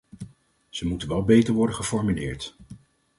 Ze 0.69 0.87
moeten 0.87 1.07
wel 1.09 1.23
beter 1.23 1.53
worden 1.53 1.75
geformuleerd. 1.75 2.55